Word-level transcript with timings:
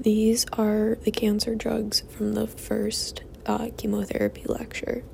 these 0.00 0.46
are 0.52 0.96
the 1.02 1.10
cancer 1.10 1.54
drugs 1.54 2.02
from 2.08 2.32
the 2.32 2.46
first 2.46 3.22
uh, 3.46 3.68
chemotherapy 3.76 4.44
lecture. 4.46 5.04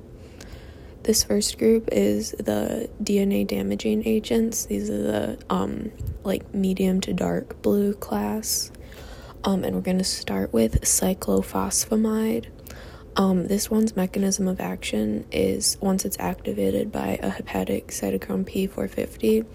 This 1.03 1.23
first 1.23 1.57
group 1.57 1.89
is 1.91 2.31
the 2.31 2.89
DNA 3.01 3.45
damaging 3.47 4.07
agents. 4.07 4.65
These 4.65 4.89
are 4.89 5.01
the 5.01 5.39
um, 5.49 5.91
like 6.23 6.53
medium 6.53 7.01
to 7.01 7.13
dark 7.13 7.61
blue 7.61 7.93
class. 7.93 8.71
Um, 9.43 9.63
and 9.63 9.75
we're 9.75 9.81
going 9.81 9.99
to 9.99 10.03
start 10.03 10.51
with 10.51 10.81
cyclophosphamide. 10.81 12.47
Um, 13.15 13.47
this 13.47 13.69
one's 13.71 13.95
mechanism 13.95 14.47
of 14.47 14.59
action 14.59 15.25
is 15.31 15.77
once 15.81 16.05
it's 16.05 16.19
activated 16.19 16.91
by 16.91 17.19
a 17.21 17.29
hepatic 17.29 17.87
cytochrome 17.87 18.45
P450, 18.45 19.45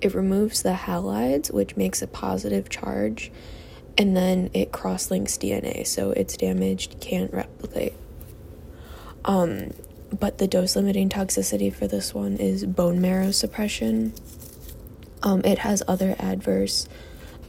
it 0.00 0.14
removes 0.14 0.62
the 0.62 0.72
halides, 0.72 1.52
which 1.52 1.76
makes 1.76 2.00
a 2.00 2.06
positive 2.06 2.68
charge, 2.68 3.30
and 3.98 4.16
then 4.16 4.50
it 4.54 4.72
cross 4.72 5.10
links 5.10 5.36
DNA, 5.36 5.86
so 5.86 6.10
it's 6.12 6.36
damaged, 6.36 7.00
can't 7.00 7.32
replicate. 7.32 7.94
Um, 9.24 9.70
but 10.18 10.38
the 10.38 10.46
dose 10.46 10.76
limiting 10.76 11.08
toxicity 11.08 11.72
for 11.72 11.86
this 11.86 12.12
one 12.14 12.36
is 12.36 12.64
bone 12.64 13.00
marrow 13.00 13.30
suppression. 13.30 14.12
Um, 15.22 15.42
it 15.44 15.58
has 15.58 15.82
other 15.86 16.16
adverse 16.18 16.88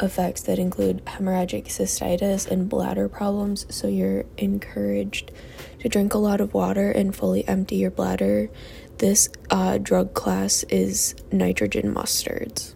effects 0.02 0.42
that 0.44 0.60
include 0.60 1.04
hemorrhagic 1.06 1.66
cystitis 1.66 2.50
and 2.50 2.70
bladder 2.70 3.10
problems, 3.10 3.66
so 3.74 3.88
you're 3.88 4.26
encouraged 4.38 5.32
to 5.80 5.90
drink 5.90 6.14
a 6.14 6.18
lot 6.18 6.42
of 6.42 6.54
water 6.54 6.92
and 6.92 7.16
fully 7.16 7.48
empty 7.48 7.78
your 7.78 7.92
bladder. 7.92 8.50
This 8.98 9.30
uh, 9.50 9.78
drug 9.80 10.14
class 10.14 10.64
is 10.64 11.16
nitrogen 11.32 11.94
mustards. 11.94 12.74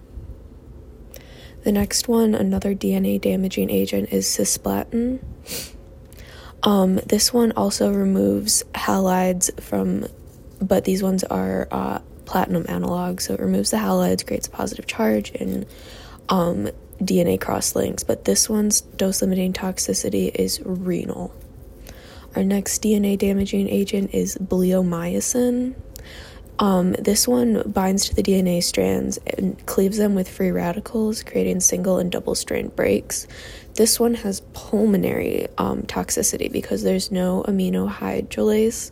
The 1.67 1.73
next 1.73 2.07
one, 2.07 2.34
another 2.34 2.73
DNA 2.73 3.20
damaging 3.20 3.70
agent, 3.70 4.13
is 4.13 4.25
cisplatin. 4.25 5.20
Um, 6.63 6.95
this 7.05 7.34
one 7.34 7.52
also 7.58 7.91
removes 7.91 8.64
halides 8.73 9.52
from, 9.59 10.08
but 10.61 10.86
these 10.86 11.03
ones 11.03 11.25
are 11.25 11.67
uh, 11.69 12.00
platinum 12.23 12.64
analogs, 12.67 13.23
so 13.23 13.33
it 13.33 13.41
removes 13.41 13.72
the 13.72 13.75
halides, 13.75 14.25
creates 14.25 14.47
a 14.47 14.52
positive 14.52 14.88
charge, 14.88 15.31
and 15.31 15.66
um, 16.30 16.69
DNA 17.02 17.38
cross 17.38 17.75
links. 17.75 18.02
But 18.02 18.23
this 18.23 18.47
one's 18.47 18.80
dose 18.80 19.22
limiting 19.22 19.52
toxicity 19.52 20.34
is 20.34 20.61
renal. 20.63 21.34
Our 22.38 22.45
next 22.45 22.81
DNA 22.81 23.17
damaging 23.17 23.67
agent 23.67 24.11
is 24.13 24.38
bleomycin. 24.38 25.75
Um, 26.59 26.94
this 26.94 27.27
one 27.27 27.61
binds 27.67 28.05
to 28.09 28.16
the 28.16 28.23
DNA 28.23 28.63
strands 28.63 29.17
and 29.38 29.63
cleaves 29.67 29.97
them 29.97 30.16
with 30.16 30.27
free 30.27 30.52
radicals, 30.52 31.23
creating 31.23 31.59
single 31.59 32.00
and 32.00 32.11
double 32.11 32.36
strand 32.36 32.75
breaks. 32.75 33.27
This 33.75 34.00
one 34.00 34.16
has 34.16 34.41
pulmonary 34.53 35.47
um, 35.59 35.83
toxicity 35.83 36.52
because 36.52 36.81
there's 36.81 37.11
no 37.11 37.44
amino 37.47 37.91
hydrolase 37.91 38.91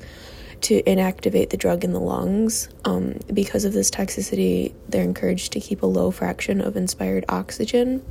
to 0.62 0.82
inactivate 0.84 1.50
the 1.50 1.58
drug 1.58 1.84
in 1.84 1.92
the 1.92 2.00
lungs. 2.00 2.70
Um, 2.86 3.20
because 3.34 3.66
of 3.66 3.74
this 3.74 3.90
toxicity, 3.90 4.74
they're 4.88 5.04
encouraged 5.04 5.54
to 5.54 5.60
keep 5.60 5.82
a 5.82 5.88
low 5.88 6.12
fraction 6.12 6.62
of 6.62 6.78
inspired 6.78 7.26
oxygen. 7.30 8.06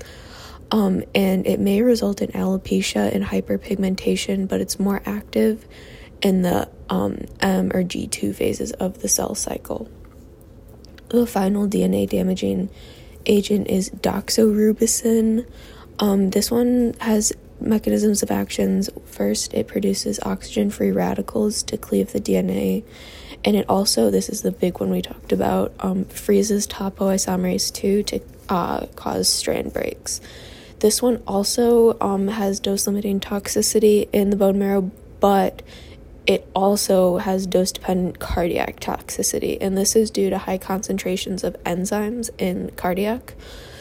Um, 0.71 1.05
and 1.15 1.47
it 1.47 1.61
may 1.61 1.83
result 1.83 2.23
in 2.23 2.31
alopecia 2.33 3.15
and 3.15 3.25
hyperpigmentation, 3.25 4.49
but 4.49 4.61
it's 4.61 4.81
more 4.81 5.01
active 5.07 5.65
in 6.25 6.43
the 6.43 6.69
um, 6.89 7.19
M 7.39 7.71
or 7.73 7.85
G2 7.85 8.35
phases 8.35 8.73
of 8.73 9.01
the 9.03 9.09
cell 9.09 9.37
cycle. 9.37 9.89
The 11.11 11.27
final 11.27 11.69
DNA 11.69 12.09
damaging 12.09 12.71
agent 13.27 13.69
is 13.69 13.91
doxorubicin. 13.91 15.47
Um, 16.01 16.31
this 16.31 16.51
one 16.51 16.95
has 17.01 17.33
mechanisms 17.61 18.23
of 18.23 18.31
actions. 18.31 18.91
First, 19.05 19.55
it 19.55 19.69
produces 19.69 20.19
oxygen 20.25 20.71
free 20.71 20.91
radicals 20.91 21.63
to 21.65 21.77
cleave 21.77 22.13
the 22.13 22.21
DNA, 22.21 22.83
and 23.45 23.55
it 23.55 23.67
also, 23.69 24.11
this 24.11 24.29
is 24.29 24.43
the 24.43 24.51
big 24.51 24.81
one 24.81 24.91
we 24.91 25.03
talked 25.03 25.33
about, 25.33 25.73
um, 25.81 26.07
freezes 26.07 26.67
topoisomerase 26.67 27.73
2 27.73 28.03
to 28.05 28.21
uh, 28.49 28.87
cause 28.97 29.29
strand 29.29 29.73
breaks. 29.73 30.21
This 30.81 31.01
one 31.01 31.23
also 31.27 31.99
um, 32.01 32.29
has 32.29 32.61
dose 32.61 32.87
limiting 32.87 33.21
toxicity 33.21 34.09
in 34.13 34.31
the 34.31 34.37
bone 34.37 34.59
marrow, 34.59 34.91
but 35.21 35.63
it 36.27 36.49
also 36.55 37.19
has 37.19 37.47
dose 37.47 37.73
dependent 37.73 38.19
cardiac 38.19 38.81
toxicity, 38.81 39.59
and 39.61 39.77
this 39.77 39.95
is 39.95 40.11
due 40.11 40.31
to 40.31 40.39
high 40.39 40.59
concentrations 40.59 41.45
of 41.45 41.55
enzymes 41.65 42.31
in 42.39 42.71
cardiac 42.77 43.35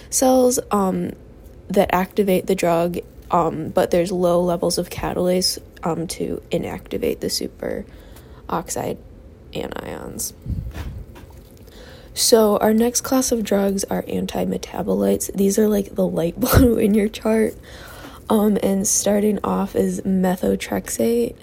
cells 0.10 0.60
um, 0.72 1.12
that 1.70 1.94
activate 1.94 2.48
the 2.48 2.56
drug, 2.56 3.00
um, 3.32 3.70
but 3.70 3.92
there's 3.92 4.12
low 4.12 4.42
levels 4.42 4.78
of 4.78 4.90
catalase 4.90 5.58
um, 5.84 6.06
to 6.08 6.42
inactivate 6.52 7.22
the 7.22 7.28
superoxide 7.28 8.98
anions. 9.54 10.34
So, 12.16 12.58
our 12.58 12.74
next 12.74 13.02
class 13.02 13.32
of 13.32 13.44
drugs 13.44 13.84
are 13.86 14.06
anti 14.08 14.46
metabolites. 14.46 15.34
These 15.34 15.58
are 15.58 15.68
like 15.68 15.96
the 15.96 16.08
light 16.08 16.40
blue 16.40 16.78
in 16.78 16.94
your 16.94 17.08
chart. 17.08 17.56
Um, 18.34 18.58
and 18.64 18.88
starting 18.88 19.38
off 19.44 19.76
is 19.76 20.02
methotrexate. 20.02 21.36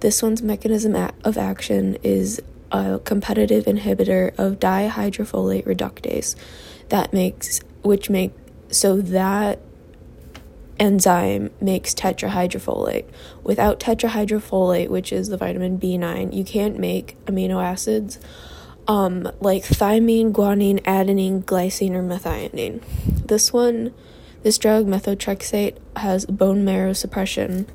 This 0.00 0.22
one's 0.22 0.40
mechanism 0.40 0.96
of 1.22 1.36
action 1.36 1.98
is 2.02 2.40
a 2.72 2.98
competitive 3.04 3.66
inhibitor 3.66 4.32
of 4.38 4.58
dihydrofolate 4.58 5.66
reductase 5.66 6.36
that 6.88 7.12
makes 7.12 7.60
which 7.82 8.08
make 8.08 8.32
so 8.70 9.02
that 9.02 9.60
enzyme 10.80 11.50
makes 11.60 11.92
tetrahydrofolate. 11.92 13.04
Without 13.44 13.78
tetrahydrofolate, 13.78 14.88
which 14.88 15.12
is 15.12 15.28
the 15.28 15.36
vitamin 15.36 15.78
B9, 15.78 16.32
you 16.32 16.44
can't 16.44 16.78
make 16.78 17.22
amino 17.26 17.62
acids 17.62 18.18
um, 18.86 19.30
like 19.40 19.64
thymine, 19.64 20.32
guanine, 20.32 20.80
adenine, 20.84 21.44
glycine, 21.44 21.90
or 21.90 22.02
methionine. 22.02 22.82
This 23.26 23.52
one, 23.52 23.92
this 24.42 24.58
drug, 24.58 24.86
methotrexate, 24.86 25.78
has 25.96 26.26
bone 26.26 26.64
marrow 26.64 26.92
suppression. 26.92 27.66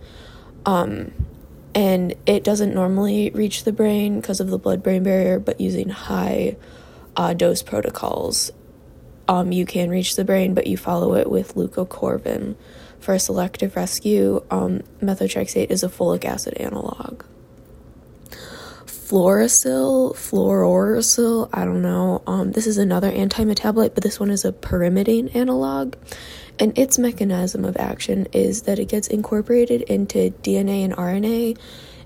Um, 0.66 1.12
and 1.76 2.14
it 2.26 2.44
doesn't 2.44 2.74
normally 2.74 3.32
reach 3.32 3.64
the 3.64 3.74
brain 3.74 4.22
because 4.22 4.40
of 4.40 4.50
the 4.50 4.60
blood 4.60 4.84
brain 4.84 5.04
barrier, 5.04 5.40
but 5.40 5.60
using 5.60 5.90
high 5.90 6.56
uh, 7.16 7.34
dose 7.34 7.64
protocols, 7.64 8.52
um, 9.28 9.52
you 9.52 9.66
can 9.66 9.90
reach 9.90 10.16
the 10.16 10.26
brain, 10.26 10.54
but 10.54 10.68
you 10.68 10.78
follow 10.78 11.16
it 11.16 11.30
with 11.30 11.56
leucovorin. 11.56 12.56
For 13.00 13.14
a 13.14 13.20
selective 13.20 13.76
rescue, 13.76 14.44
um, 14.50 14.82
methotrexate 15.02 15.70
is 15.70 15.84
a 15.84 15.90
folic 15.90 16.24
acid 16.24 16.54
analog. 16.56 17.24
Fluorouracil, 18.86 20.16
fluorouracil, 20.16 21.50
I 21.52 21.66
don't 21.66 21.82
know. 21.82 22.24
Um, 22.26 22.54
this 22.54 22.66
is 22.66 22.78
another 22.78 23.12
anti 23.12 23.44
metabolite, 23.44 23.94
but 23.94 24.04
this 24.04 24.20
one 24.20 24.30
is 24.30 24.46
a 24.46 24.54
pyrimidine 24.54 25.36
analog. 25.36 25.96
And 26.60 26.78
its 26.78 27.00
mechanism 27.00 27.66
of 27.66 27.78
action 27.78 28.28
is 28.32 28.64
that 28.64 28.80
it 28.80 28.86
gets 28.86 29.08
incorporated 29.08 29.82
into 29.84 30.32
DNA 30.44 30.84
and 30.84 30.94
RNA 30.94 31.58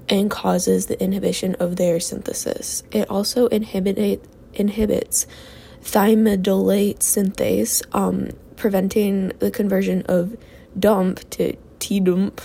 and 0.09 0.31
causes 0.31 0.85
the 0.85 1.01
inhibition 1.01 1.55
of 1.55 1.75
their 1.75 1.99
synthesis. 1.99 2.83
It 2.91 3.09
also 3.09 3.47
inhibit, 3.47 4.23
inhibits 4.53 5.27
thymidylate 5.83 6.99
synthase, 6.99 7.83
um, 7.93 8.29
preventing 8.55 9.29
the 9.39 9.51
conversion 9.51 10.03
of 10.07 10.37
dump 10.77 11.29
to 11.31 11.55
T 11.79 11.99
dump, 11.99 12.41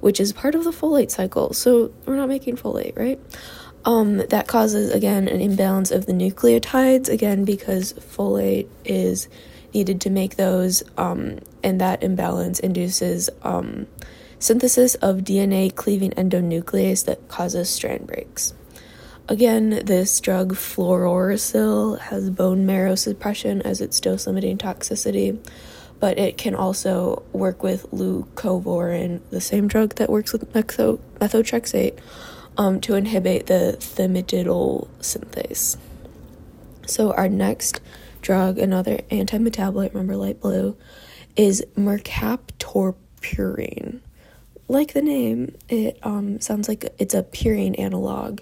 which 0.00 0.20
is 0.20 0.32
part 0.32 0.54
of 0.54 0.64
the 0.64 0.70
folate 0.70 1.10
cycle. 1.10 1.52
So 1.52 1.92
we're 2.06 2.16
not 2.16 2.28
making 2.28 2.56
folate, 2.56 2.96
right? 2.96 3.20
Um, 3.84 4.18
that 4.18 4.46
causes 4.46 4.92
again 4.92 5.26
an 5.26 5.40
imbalance 5.40 5.90
of 5.90 6.06
the 6.06 6.12
nucleotides 6.12 7.08
again 7.08 7.44
because 7.44 7.94
folate 7.94 8.68
is 8.84 9.28
needed 9.74 10.00
to 10.02 10.10
make 10.10 10.36
those, 10.36 10.82
um, 10.96 11.38
and 11.62 11.80
that 11.80 12.02
imbalance 12.02 12.60
induces 12.60 13.30
um, 13.42 13.86
synthesis 14.38 14.94
of 14.96 15.18
DNA 15.18 15.74
cleaving 15.74 16.10
endonuclease 16.12 17.04
that 17.04 17.28
causes 17.28 17.70
strand 17.70 18.06
breaks. 18.06 18.54
Again, 19.28 19.82
this 19.84 20.20
drug 20.20 20.54
fluorouracil 20.54 21.98
has 22.00 22.28
bone 22.28 22.66
marrow 22.66 22.96
suppression 22.96 23.62
as 23.62 23.80
its 23.80 24.00
dose 24.00 24.26
limiting 24.26 24.58
toxicity, 24.58 25.38
but 26.00 26.18
it 26.18 26.36
can 26.36 26.56
also 26.56 27.22
work 27.32 27.62
with 27.62 27.88
leucovorin, 27.92 29.20
the 29.30 29.40
same 29.40 29.68
drug 29.68 29.94
that 29.94 30.10
works 30.10 30.32
with 30.32 30.52
metho- 30.52 30.98
methotrexate, 31.20 31.98
um, 32.58 32.80
to 32.80 32.96
inhibit 32.96 33.46
the 33.46 33.76
thymidylate 33.78 34.88
synthase. 35.00 35.76
So, 36.86 37.12
our 37.12 37.28
next 37.28 37.80
drug, 38.20 38.58
another 38.58 39.00
anti 39.10 39.38
metabolite, 39.38 39.94
remember 39.94 40.16
light 40.16 40.40
blue, 40.40 40.76
is 41.36 41.64
mercaptopurine. 41.76 44.00
Like 44.68 44.92
the 44.92 45.02
name, 45.02 45.56
it 45.68 45.98
um, 46.02 46.40
sounds 46.40 46.68
like 46.68 46.84
it's 46.98 47.14
a 47.14 47.22
purine 47.22 47.78
analog, 47.78 48.40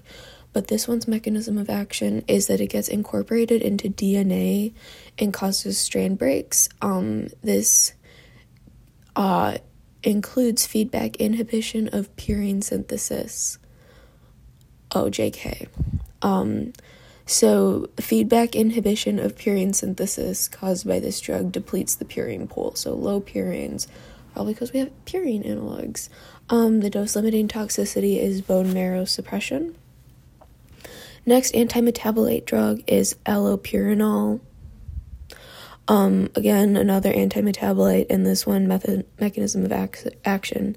but 0.52 0.68
this 0.68 0.86
one's 0.86 1.08
mechanism 1.08 1.58
of 1.58 1.70
action 1.70 2.24
is 2.28 2.46
that 2.46 2.60
it 2.60 2.68
gets 2.68 2.88
incorporated 2.88 3.62
into 3.62 3.88
DNA 3.88 4.74
and 5.18 5.32
causes 5.32 5.78
strand 5.78 6.18
breaks. 6.18 6.68
Um, 6.82 7.28
this 7.42 7.94
uh, 9.16 9.58
includes 10.02 10.66
feedback 10.66 11.16
inhibition 11.16 11.88
of 11.88 12.14
purine 12.16 12.62
synthesis. 12.62 13.58
Oh, 14.92 15.04
JK. 15.04 15.68
Um, 16.22 16.72
so, 17.30 17.88
feedback 18.00 18.56
inhibition 18.56 19.20
of 19.20 19.36
purine 19.36 19.72
synthesis 19.72 20.48
caused 20.48 20.84
by 20.84 20.98
this 20.98 21.20
drug 21.20 21.52
depletes 21.52 21.94
the 21.94 22.04
purine 22.04 22.48
pool. 22.48 22.74
So, 22.74 22.92
low 22.92 23.20
purines, 23.20 23.86
probably 24.32 24.54
because 24.54 24.72
we 24.72 24.80
have 24.80 24.90
purine 25.04 25.46
analogs. 25.46 26.08
Um, 26.48 26.80
the 26.80 26.90
dose 26.90 27.14
limiting 27.14 27.46
toxicity 27.46 28.18
is 28.18 28.42
bone 28.42 28.74
marrow 28.74 29.04
suppression. 29.04 29.76
Next 31.24 31.54
anti-metabolite 31.54 32.46
drug 32.46 32.82
is 32.88 33.14
allopurinol. 33.24 34.40
Um, 35.86 36.30
again, 36.34 36.76
another 36.76 37.12
anti-metabolite, 37.12 38.06
and 38.10 38.26
this 38.26 38.44
one 38.44 38.66
method 38.66 39.06
mechanism 39.20 39.64
of 39.64 39.70
ac- 39.70 40.10
action 40.24 40.76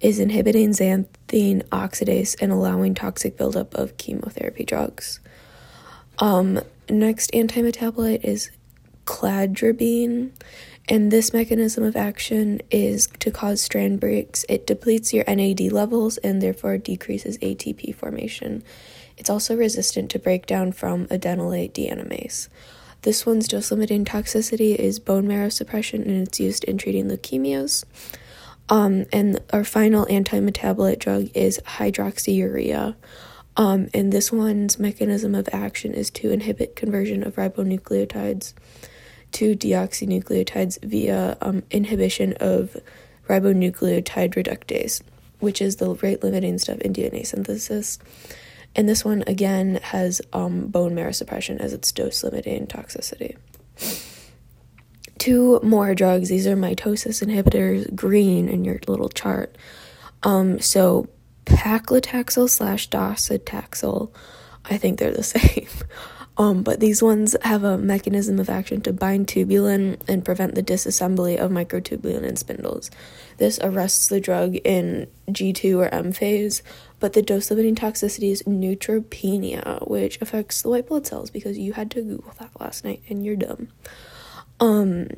is 0.00 0.20
inhibiting 0.20 0.70
xanthine 0.70 1.64
oxidase 1.70 2.36
and 2.40 2.52
allowing 2.52 2.94
toxic 2.94 3.36
buildup 3.36 3.74
of 3.74 3.96
chemotherapy 3.96 4.64
drugs. 4.64 5.18
Um, 6.18 6.60
next 6.88 7.34
anti-metabolite 7.34 8.24
is 8.24 8.50
cladribine, 9.04 10.30
and 10.88 11.10
this 11.10 11.32
mechanism 11.32 11.84
of 11.84 11.96
action 11.96 12.60
is 12.70 13.08
to 13.20 13.30
cause 13.30 13.60
strand 13.60 14.00
breaks. 14.00 14.44
It 14.48 14.66
depletes 14.66 15.12
your 15.12 15.24
NAD 15.26 15.60
levels 15.72 16.16
and 16.18 16.40
therefore 16.42 16.78
decreases 16.78 17.38
ATP 17.38 17.94
formation. 17.94 18.62
It's 19.16 19.30
also 19.30 19.56
resistant 19.56 20.10
to 20.12 20.18
breakdown 20.18 20.72
from 20.72 21.06
adenylate 21.06 21.72
deaminase. 21.72 22.48
This 23.02 23.24
one's 23.24 23.46
dose 23.46 23.70
limiting 23.70 24.04
toxicity 24.04 24.74
is 24.74 24.98
bone 24.98 25.28
marrow 25.28 25.50
suppression 25.50 26.02
and 26.02 26.26
it's 26.26 26.40
used 26.40 26.64
in 26.64 26.78
treating 26.78 27.08
leukemias. 27.08 27.84
Um, 28.68 29.06
and 29.12 29.40
our 29.52 29.64
final 29.64 30.06
anti 30.10 30.40
metabolite 30.40 30.98
drug 30.98 31.28
is 31.34 31.60
hydroxyurea. 31.60 32.96
Um, 33.58 33.88
and 33.92 34.12
this 34.12 34.30
one's 34.30 34.78
mechanism 34.78 35.34
of 35.34 35.48
action 35.52 35.92
is 35.92 36.10
to 36.10 36.30
inhibit 36.30 36.76
conversion 36.76 37.24
of 37.24 37.34
ribonucleotides 37.34 38.54
to 39.32 39.56
deoxynucleotides 39.56 40.82
via 40.84 41.36
um, 41.42 41.64
inhibition 41.70 42.34
of 42.34 42.76
ribonucleotide 43.28 44.34
reductase, 44.34 45.02
which 45.40 45.60
is 45.60 45.76
the 45.76 45.90
rate 45.96 46.22
limiting 46.22 46.56
step 46.56 46.78
in 46.78 46.92
DNA 46.92 47.26
synthesis. 47.26 47.98
And 48.76 48.88
this 48.88 49.04
one 49.04 49.24
again 49.26 49.80
has 49.82 50.22
um, 50.32 50.68
bone 50.68 50.94
marrow 50.94 51.10
suppression 51.10 51.60
as 51.60 51.72
its 51.72 51.90
dose 51.90 52.22
limiting 52.22 52.68
toxicity. 52.68 53.36
Two 55.18 55.58
more 55.64 55.96
drugs, 55.96 56.28
these 56.28 56.46
are 56.46 56.56
mitosis 56.56 57.26
inhibitors, 57.26 57.92
green 57.94 58.48
in 58.48 58.64
your 58.64 58.78
little 58.86 59.08
chart. 59.08 59.58
Um, 60.22 60.60
so 60.60 61.08
paclitaxel 61.48 62.48
slash 62.48 62.88
docetaxel, 62.88 64.10
I 64.64 64.76
think 64.76 64.98
they're 64.98 65.12
the 65.12 65.22
same. 65.22 65.68
Um, 66.38 66.62
but 66.62 66.78
these 66.78 67.02
ones 67.02 67.34
have 67.42 67.64
a 67.64 67.76
mechanism 67.76 68.38
of 68.38 68.48
action 68.48 68.80
to 68.82 68.92
bind 68.92 69.26
tubulin 69.26 70.00
and 70.06 70.24
prevent 70.24 70.54
the 70.54 70.62
disassembly 70.62 71.36
of 71.36 71.50
microtubulin 71.50 72.22
in 72.22 72.36
spindles. 72.36 72.92
This 73.38 73.58
arrests 73.60 74.06
the 74.06 74.20
drug 74.20 74.54
in 74.64 75.08
G2 75.28 75.76
or 75.76 75.92
M 75.92 76.12
phase, 76.12 76.62
but 77.00 77.14
the 77.14 77.22
dose 77.22 77.50
limiting 77.50 77.74
toxicity 77.74 78.30
is 78.30 78.44
neutropenia, 78.44 79.88
which 79.88 80.20
affects 80.22 80.62
the 80.62 80.68
white 80.68 80.86
blood 80.86 81.08
cells 81.08 81.30
because 81.30 81.58
you 81.58 81.72
had 81.72 81.90
to 81.90 82.02
Google 82.02 82.32
that 82.38 82.60
last 82.60 82.84
night 82.84 83.02
and 83.08 83.24
you're 83.24 83.36
dumb. 83.36 83.68
Um, 84.60 85.08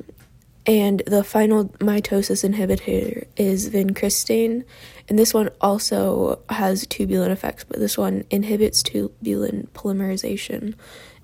and 0.65 1.01
the 1.07 1.23
final 1.23 1.65
mitosis 1.79 2.47
inhibitor 2.47 3.25
is 3.35 3.69
vincristine, 3.69 4.63
and 5.09 5.17
this 5.17 5.33
one 5.33 5.49
also 5.59 6.39
has 6.49 6.85
tubulin 6.85 7.31
effects, 7.31 7.63
but 7.63 7.79
this 7.79 7.97
one 7.97 8.25
inhibits 8.29 8.83
tubulin 8.83 9.67
polymerization 9.69 10.75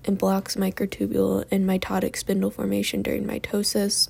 and 0.04 0.18
blocks 0.18 0.56
microtubule 0.56 1.44
and 1.50 1.68
mitotic 1.68 2.16
spindle 2.16 2.50
formation 2.50 3.02
during 3.02 3.24
mitosis. 3.24 4.08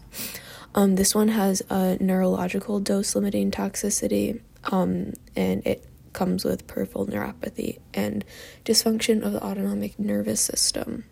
Um, 0.75 0.96
this 0.96 1.14
one 1.14 1.28
has 1.28 1.62
a 1.70 1.96
neurological 2.00 2.80
dose 2.80 3.14
limiting 3.14 3.50
toxicity, 3.50 4.40
um, 4.64 5.12
and 5.36 5.66
it 5.66 5.84
comes 6.12 6.44
with 6.44 6.66
peripheral 6.66 7.06
neuropathy 7.06 7.78
and 7.92 8.25
dysfunction 8.64 9.22
of 9.22 9.32
the 9.32 9.44
autonomic 9.44 9.98
nervous 9.98 10.40
system. 10.40 11.04